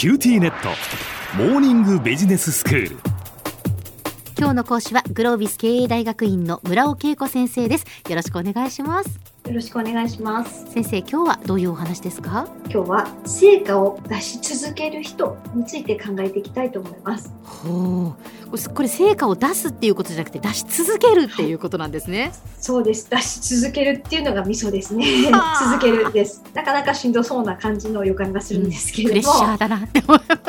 [0.00, 0.70] QTnet。
[1.36, 2.96] モーニングビジネススクール。
[4.38, 7.84] 今日の講師はグロービス経営大学院の村尾恵子先生です。
[8.08, 9.29] よろしくお願いします。
[9.50, 10.64] よろしくお願いします。
[10.70, 12.46] 先生今日はどういうお話ですか？
[12.72, 17.34] 今日は成果を出し続ける人について考えていきたいと思います。
[17.42, 18.14] ほ
[18.52, 18.72] う。
[18.72, 23.10] これ成果を出すっていうことじゃなくて出し続けるっていうことなんですね、はい、そうです。
[23.10, 25.04] 出し続けるっていうのがミソですね。
[25.58, 26.44] 続けるです。
[26.54, 30.40] なかなかしんどそうな感じの予感がするんですけれども、うん、プレッシャーだなって思います。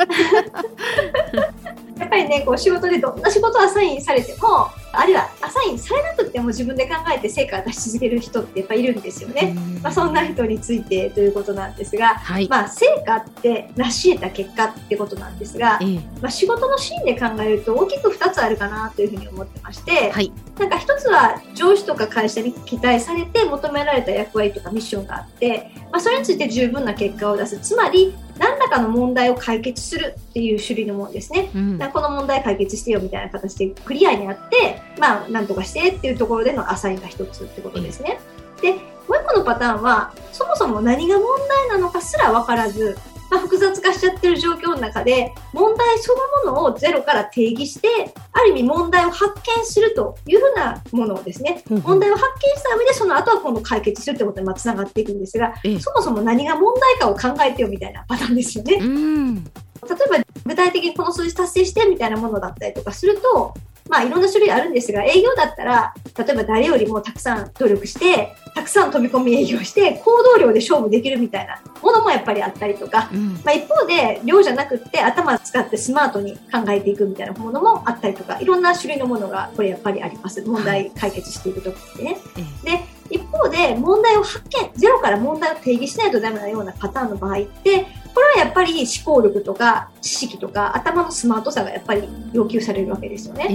[1.98, 9.54] やっぱりねこう仕事でどんな仕事をアサインされてもあるいはアサインされなくても自分で考えて成果を出し続ける人ってやっぱいるんですよね。
[9.82, 15.78] まあ、そんな人についてということなんですが、はい、まあ、成果って成し得た結果ってことなんですが、
[16.20, 27.58] まあ、仕事のシーンで考えると大きく2つあるかなというふうに思ってまして、はい、なんか1つは上司とか会社に期待されて求められた役割とかミッションがあって、まあ、それについて十分な結果を出す。
[27.58, 38.18] つまり何らかの問題を解決するっていう種類のものですね、うん、この問題解決してよみたいな形でクリアにあってまあなんとかしてっていうところでのアサインが一つってことですね。
[38.60, 41.26] でもう一個のパターンはそもそも何が問
[41.68, 42.96] 題なのかすら分からず
[43.32, 47.88] まあ、複雑化しちゃってる状況の中で問題そのものをゼロから定義して
[48.30, 58.74] ある意味問題を発見するというふうなものをですね、うん、問題を発見した上でその後は今度解決するということにまつながっていくんですが、そもそも何が問題かを考えてよみたいなパターンですよね。
[58.74, 59.44] うん。
[59.44, 63.54] 例えば具体的にこの数字達成してみたいなものだったりとかすると
[63.92, 80.40] まあいろんな種類あるんですが、営業だったら、例えば誰よりもたくさん努力して、たくさん飛び込み営業して、行動量で勝負できるみたいなものもやっぱりあったりとか、うん、まあ一方で量じゃなくって頭使ってスマートに考えていくみたいなものもあったりとか、いろんな種類のものがこれやっぱりあります。
[80.40, 82.16] 問題解決していくときってね。
[82.64, 93.48] で、一方で問題を発見、ゼロから問題を定義しないとダメなようなパターンの場合って、これはやっぱり思考力とか知識とか頭のスマートさがやっぱり要求されるわけですよね。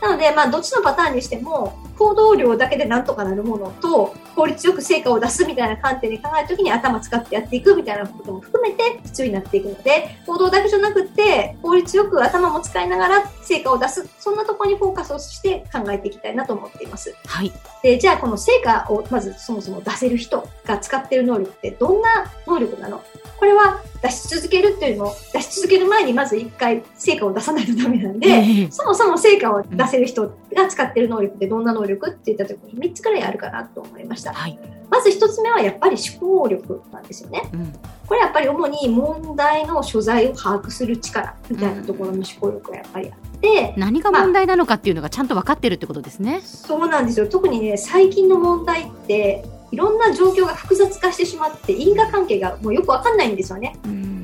[0.00, 17.14] なので、まあ、どっちのパターンにしても、行動量だけでなんとかなるものと、効率よく成果を出すみたいな観点で考えるときに頭使ってやっていくみたいなことも含めて必要になっていくので、行動だけじゃなくって、効率よく頭も使いながら成果を出す、そんなところにフォーカスをして考えていきたいなと思っています。
[17.26, 17.52] はい。
[17.84, 23.00] で、じゃあこの成果をまずそもそも出せる人が使っている能力ってどんな能力なの？
[23.38, 34.32] これは出し続けるっていうのを出し続ける前にまず一回成果を出さないとダメなんで、えー、そもそも成果を出せる人が使ってる能力ってどんな能力って言った時に3つくらいあるかなと思いました。
[34.32, 34.58] はい、
[34.90, 37.48] まず1つ目はやっぱり思考力なんですよね。
[37.52, 37.72] うん、
[38.06, 46.32] これやっぱり主に問題の所在を把握する力みたいなところの思考力がやっぱりあって、何が問題なのかっていうのがちゃんと分かってるってことですね。
[46.32, 53.74] まあ、そうなんですよ特にね最近の問題っていろんな状況が複雑化してしまって因果関係がもうよくわかんないんですよね。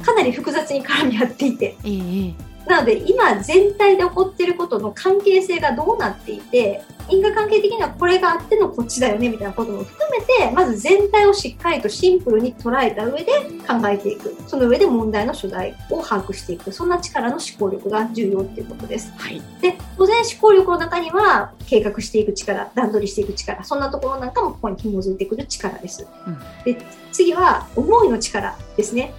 [0.05, 1.75] かなり複雑に絡み合っていて。
[1.83, 2.35] えー、
[2.67, 13.33] なので今全体で起こっていることの関係性がどうなっていて因果関係的にはこれがあってのこっちだよねみたいなことも含めてまず全体をしっかりとシンプルに捉えた上で
[13.67, 14.37] 考えていく。
[14.47, 16.73] その上で問題の所在を把握していく。
[16.73, 26.81] そんな力の思考力が重要っていうことです、はい、で当然思考力の中には計画していく力段取りしていく力そんなところなんかもここに紐づいてくる力です、うん、で
[27.13, 29.13] 次は思いの力ですね、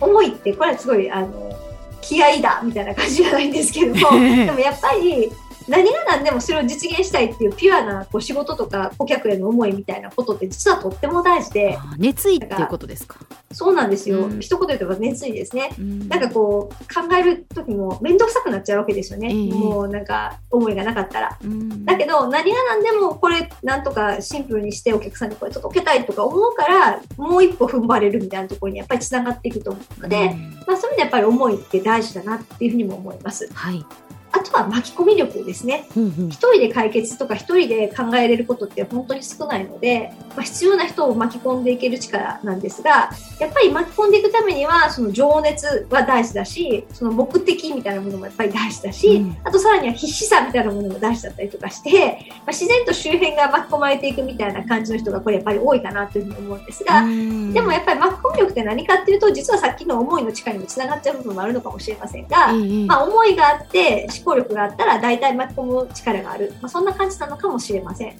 [0.00, 1.52] 思いってこれはすごいあの
[2.00, 5.32] 気合だみたいな感じじゃないんですけども でもやっぱり
[5.70, 13.18] 何が何でもそれを実現したいっていうピュアなこう仕事とか顧客への思いみたいなことって実はとっても大事で熱意っていうことですか？
[13.52, 30.34] そうなんですよ、うん、一言で言えば熱意ですね、うん、なんかこう考える時も面倒くさくなっちゃうわけですよね、えー、もうなんか思いがなかったら、うん、だけど何が何でもこれなんとかシンプルにしてお客さんにこれ届けたいとか思うからもう一歩踏ん張れるみたいなところにやっぱりつながっていくと思うので、
[30.66, 33.48] まあ、そういう意味でやっぱり思いって大事だなっていうふうにも思います。
[33.52, 33.84] はい。
[33.84, 34.19] あ
[34.50, 35.86] とは巻き込み力ですね。
[35.90, 62.52] 一、うんうん、人で解決とか一人で考えれることって本当に少ないので、まあ、必要な人を巻き込んでいける力なんですが、やっぱり巻き込んでいくためには、その情熱は大事だし、その目的みたいなものもやっぱり大事だし、うん、あとさらには必死さみたいなものも大事だったりとかして、まあ、自然と周辺が巻き込まれていくみたいな感じの人がこれやっぱり多いかなというふうに思うんですが、でもやっぱり巻き込み力って何かっていうと、実はさっきの思いの力にもつながっちゃう部分もあるのかもしれませんが、
[62.86, 68.08] まあ思いがあって思考力があったら大体巻き込む力がある、まあ、そんな感じなのかもしれません。
[68.08, 68.16] はい、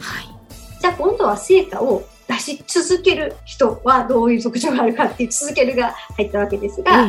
[0.81, 7.09] じゃあ今度は成果を出し続ける人はどういう特徴があるかっていう続けるが入ったわけですが、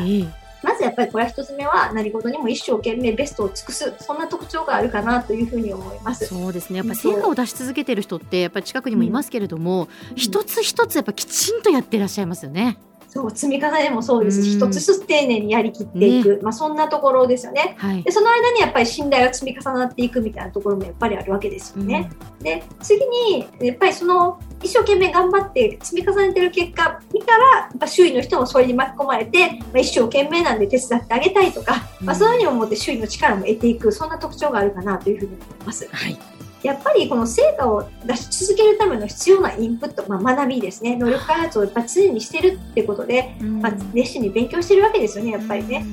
[0.63, 6.25] まずやっぱりこれは一つ目は何事にも一生懸命ベストを尽くすそんな特徴があるかなというふうに思います。
[6.25, 6.77] そうですね。
[6.77, 12.77] やっぱ成果を出し続けてる人ってやっぱり近くにもいますけれども、うん、一つ一つやっぱきちんとやっていらっしゃいますよね。
[13.13, 22.09] そう積み重ねもそうですし、一つずつ丁寧にやりきっていく、ね、まあ、そんなところですよね、はい、でその間にやっぱり信頼が積み重なっていくみたいなところもやっぱりあるわけですよね、
[22.39, 35.85] うん、で次にやっぱりその一生懸命頑張って積み重ねてる結果見たらやっぱ周囲の人もそれに巻き込まれて、まあ、一生懸命なんで手伝ってあげたいとか、うん、まあ、そういうふうに思って周囲の力も得ていくそんな特徴があるかなというふうに思います。
[35.91, 36.17] はい
[36.63, 45.85] やっぱりこの成果を出し続けるための必要なインプット、まあ、学びですね、能力開発をやっぱ常にしてるってことで、まあ、熱心に勉強してるわけですよね、やっぱりね。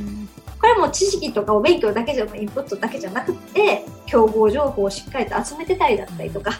[0.60, 6.52] これも知識とかお勉強だけじゃ、インプットだけじゃなくて、競合情報をしっかりと集めてたりだったりとか、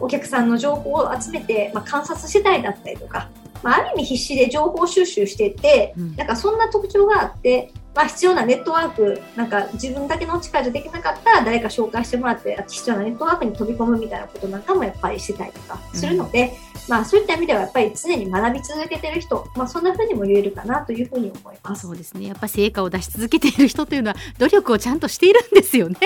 [0.00, 3.30] お客さんの情報を集めて、まあ、観察してたりだったりとか、
[3.62, 21.86] まあ、ある意味必死で情報収集してて、なんかそんな特徴があって、まあ、必要なネットワーク、なんか自分だけの力じゃできなかったら誰か紹介してもらって必要なネットワークに飛び込むみたいなことなんかもやっぱりしてたりとかするので、うん、まあそういった意味ではやっぱり常に学び続けてる人、まあそんなふうにも言えるかなというふうに思います。
[21.86, 22.26] そうですね。
[22.26, 25.98] やっぱ成果を出し続けている人というのは努力をちゃんとしているんですよね。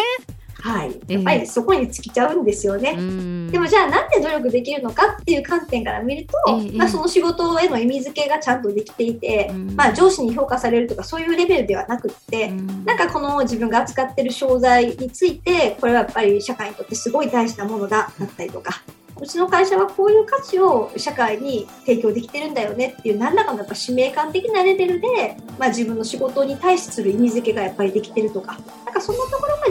[0.61, 2.95] はい、やっぱりそこに尽きちゃうんですよね。
[2.97, 12.51] えー、でもじゃあなんで努力できるのかっていう観点から見ると、えー、まあ、その仕事への意味付けがちゃんとできていて、まあ、上司に評価されるとかそういうレベルではなくって、
[12.85, 18.83] なんかこの自分が扱ってる商材についてこれはやっぱり社会にとってすごい大事なものだだったりとか。
[19.21, 29.13] うちの会社はこういう価値を社会に提供できてるんだよねっていう何らかのやっぱ使命感的なレベルで、まあ、自分の仕事に対する意味付けがやっぱりできてるとかなんかそ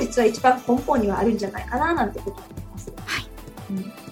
[0.10, 2.42] 実は一番根本にはあるんじゃないかななんてこと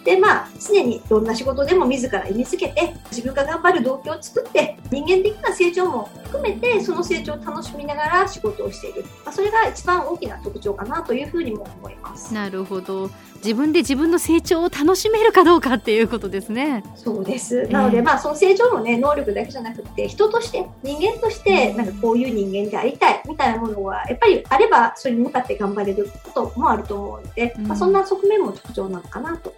[0.08, 9.04] で、まあ、常にどんな仕事でも自ら意味づけて、自分が頑張る動機を作って、人間的な成長も含めて、その成長を楽しみながら仕事をしている。
[9.26, 12.34] まあ、それが一番大きな特徴かなというふうにも思います。
[12.34, 13.10] なるほど。
[13.44, 16.86] 自分で自分の成長を楽しめるかどうかっていうことですね。
[16.96, 17.68] そうです。
[17.68, 29.54] なので、えー、まあ、その成長もね、能力だけじゃなくて、人として、人間として、なんかこういう人間でありたいみたいなものは、やっぱりあれば、それに向かって頑張れることもあると思うので、うん、まあ、そんな側面も特徴なのかなと。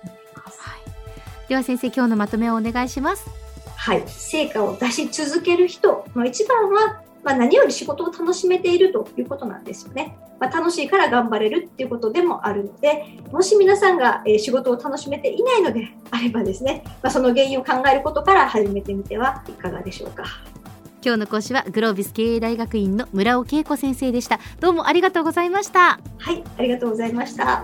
[1.50, 3.30] では先生今日のまとめをお願いします
[3.76, 10.18] はい成果を出し続ける人の一番はまあ、何より仕事を楽しめているということなんですよね。
[10.40, 20.24] まあ、楽しいから頑張れるっていうことでもあるので、もし皆さんが仕事を楽しめていないので あればですね、まあ、その原因を考えることから始めてみてはいかがでしょうか。
[21.02, 24.40] 今日の講師はグロービス経営大学院の村尾恵子先生でした。
[24.60, 26.00] どうもありがとうございました。
[26.18, 27.64] はい、ありがとうございました。